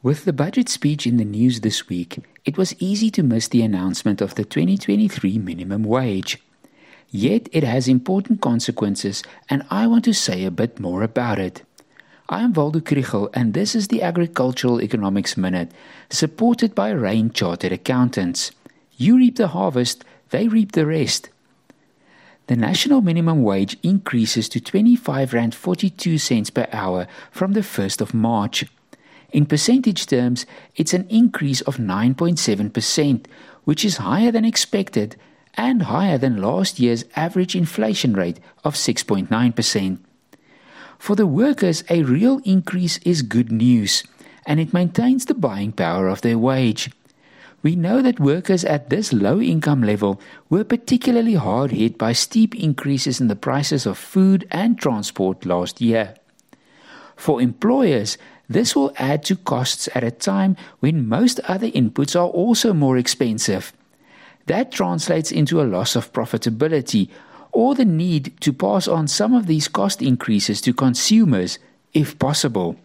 With 0.00 0.24
the 0.24 0.32
budget 0.32 0.68
speech 0.68 1.08
in 1.08 1.16
the 1.16 1.24
news 1.24 1.60
this 1.60 1.88
week, 1.88 2.20
it 2.44 2.56
was 2.56 2.72
easy 2.78 3.10
to 3.10 3.24
miss 3.24 3.48
the 3.48 3.62
announcement 3.62 4.20
of 4.20 4.36
the 4.36 4.44
2023 4.44 5.38
minimum 5.38 5.82
wage. 5.82 6.38
Yet 7.10 7.48
it 7.50 7.64
has 7.64 7.88
important 7.88 8.40
consequences, 8.40 9.24
and 9.50 9.66
I 9.70 9.88
want 9.88 10.04
to 10.04 10.14
say 10.14 10.44
a 10.44 10.52
bit 10.52 10.78
more 10.78 11.02
about 11.02 11.40
it. 11.40 11.64
I 12.28 12.42
am 12.42 12.52
Waldo 12.52 12.78
Krugell, 12.78 13.28
and 13.34 13.54
this 13.54 13.74
is 13.74 13.88
the 13.88 14.02
Agricultural 14.02 14.80
Economics 14.80 15.36
Minute, 15.36 15.72
supported 16.10 16.76
by 16.76 16.90
Rain 16.90 17.32
Chartered 17.32 17.72
Accountants. 17.72 18.52
You 18.96 19.16
reap 19.16 19.34
the 19.34 19.48
harvest, 19.48 20.04
they 20.30 20.46
reap 20.46 20.72
the 20.72 20.86
rest. 20.86 21.30
The 22.46 22.54
national 22.54 23.00
minimum 23.00 23.42
wage 23.42 23.76
increases 23.82 24.48
to 24.50 24.60
25 24.60 25.32
rand 25.32 25.56
42 25.56 26.18
cents 26.18 26.50
per 26.50 26.68
hour 26.70 27.08
from 27.32 27.54
the 27.54 27.62
1st 27.62 28.00
of 28.00 28.14
March. 28.14 28.64
In 29.30 29.46
percentage 29.46 30.06
terms, 30.06 30.46
it's 30.76 30.94
an 30.94 31.06
increase 31.08 31.60
of 31.62 31.76
9.7%, 31.76 33.26
which 33.64 33.84
is 33.84 33.98
higher 33.98 34.30
than 34.30 34.44
expected 34.44 35.16
and 35.54 35.82
higher 35.82 36.16
than 36.16 36.40
last 36.40 36.78
year's 36.78 37.04
average 37.16 37.54
inflation 37.54 38.14
rate 38.14 38.40
of 38.64 38.74
6.9%. 38.74 39.98
For 40.98 41.14
the 41.14 41.26
workers, 41.26 41.84
a 41.90 42.02
real 42.02 42.40
increase 42.44 42.98
is 42.98 43.22
good 43.22 43.52
news, 43.52 44.02
and 44.46 44.58
it 44.58 44.72
maintains 44.72 45.26
the 45.26 45.34
buying 45.34 45.72
power 45.72 46.08
of 46.08 46.22
their 46.22 46.38
wage. 46.38 46.90
We 47.62 47.76
know 47.76 48.02
that 48.02 48.20
workers 48.20 48.64
at 48.64 48.88
this 48.88 49.12
low 49.12 49.40
income 49.40 49.82
level 49.82 50.20
were 50.48 50.64
particularly 50.64 51.34
hard 51.34 51.72
hit 51.72 51.98
by 51.98 52.12
steep 52.12 52.54
increases 52.54 53.20
in 53.20 53.26
the 53.26 53.36
prices 53.36 53.84
of 53.84 53.98
food 53.98 54.46
and 54.50 54.78
transport 54.78 55.44
last 55.44 55.80
year. 55.80 56.14
For 57.16 57.40
employers, 57.40 58.16
this 58.48 58.74
will 58.74 58.92
add 58.96 59.24
to 59.24 59.36
costs 59.36 59.88
at 59.94 60.02
a 60.02 60.10
time 60.10 60.56
when 60.80 61.08
most 61.08 61.40
other 61.40 61.68
inputs 61.70 62.18
are 62.18 62.28
also 62.28 62.72
more 62.72 62.96
expensive. 62.96 63.72
That 64.46 64.72
translates 64.72 65.30
into 65.30 65.60
a 65.60 65.68
loss 65.68 65.94
of 65.94 66.12
profitability 66.12 67.10
or 67.52 67.74
the 67.74 67.84
need 67.84 68.40
to 68.40 68.52
pass 68.52 68.88
on 68.88 69.06
some 69.08 69.34
of 69.34 69.46
these 69.46 69.68
cost 69.68 70.00
increases 70.00 70.60
to 70.62 70.72
consumers 70.72 71.58
if 71.92 72.18
possible. 72.18 72.76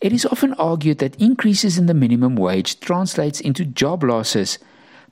It 0.00 0.12
is 0.12 0.26
often 0.26 0.54
argued 0.54 0.98
that 0.98 1.20
increases 1.20 1.78
in 1.78 1.86
the 1.86 1.94
minimum 1.94 2.36
wage 2.36 2.80
translates 2.80 3.40
into 3.40 3.64
job 3.64 4.02
losses, 4.02 4.58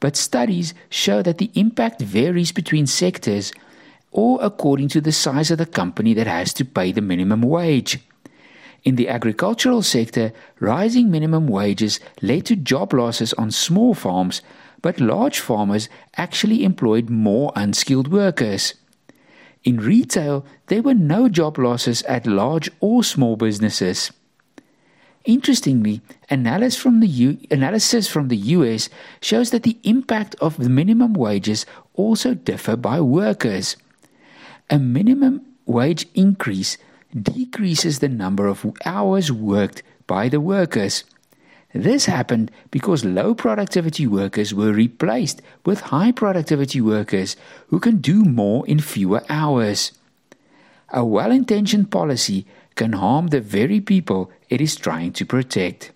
but 0.00 0.16
studies 0.16 0.74
show 0.90 1.22
that 1.22 1.38
the 1.38 1.50
impact 1.54 2.00
varies 2.02 2.52
between 2.52 2.86
sectors 2.86 3.52
or 4.10 4.38
according 4.42 4.88
to 4.88 5.00
the 5.00 5.12
size 5.12 5.50
of 5.50 5.58
the 5.58 5.66
company 5.66 6.14
that 6.14 6.26
has 6.26 6.52
to 6.54 6.64
pay 6.64 6.92
the 6.92 7.00
minimum 7.00 7.42
wage. 7.42 8.00
In 8.84 8.96
the 8.96 9.08
agricultural 9.08 9.82
sector, 9.82 10.32
rising 10.58 11.10
minimum 11.10 11.46
wages 11.46 12.00
led 12.20 12.46
to 12.46 12.56
job 12.56 12.92
losses 12.92 13.32
on 13.34 13.50
small 13.50 13.94
farms, 13.94 14.42
but 14.80 15.00
large 15.00 15.38
farmers 15.38 15.88
actually 16.16 16.64
employed 16.64 17.08
more 17.08 17.52
unskilled 17.54 18.08
workers. 18.08 18.74
In 19.62 19.76
retail, 19.78 20.44
there 20.66 20.82
were 20.82 20.94
no 20.94 21.28
job 21.28 21.58
losses 21.58 22.02
at 22.02 22.26
large 22.26 22.68
or 22.80 23.04
small 23.04 23.36
businesses. 23.36 24.10
Interestingly, 25.24 26.00
analysis 26.28 26.80
from, 26.80 26.98
the 26.98 27.06
U- 27.06 27.38
analysis 27.48 28.08
from 28.08 28.26
the 28.26 28.36
US 28.36 28.88
shows 29.20 29.50
that 29.50 29.62
the 29.62 29.78
impact 29.84 30.34
of 30.40 30.56
the 30.56 30.68
minimum 30.68 31.14
wages 31.14 31.64
also 31.94 32.34
differ 32.34 32.74
by 32.74 33.00
workers. 33.00 33.76
A 34.68 34.80
minimum 34.80 35.42
wage 35.64 36.06
increase 36.14 36.76
decreases 37.14 37.98
the 37.98 38.08
number 38.08 38.46
of 38.46 38.66
hours 38.84 39.30
worked 39.30 39.82
by 40.06 40.28
the 40.28 40.40
workers. 40.40 41.04
This 41.74 42.06
happened 42.06 42.50
because 42.70 43.04
low 43.04 43.34
productivity 43.34 44.06
workers 44.06 44.52
were 44.52 44.72
replaced 44.72 45.40
with 45.64 45.92
high 45.92 46.12
productivity 46.12 46.80
workers 46.80 47.36
who 47.68 47.80
can 47.80 47.98
do 47.98 48.24
more 48.24 48.66
in 48.66 48.78
fewer 48.80 49.22
hours. 49.28 49.92
A 50.90 51.04
well 51.04 51.32
intentioned 51.32 51.90
policy 51.90 52.46
can 52.74 52.92
harm 52.92 53.28
the 53.28 53.40
very 53.40 53.80
people 53.80 54.30
it 54.50 54.60
is 54.60 54.76
trying 54.76 55.12
to 55.12 55.24
protect. 55.24 55.91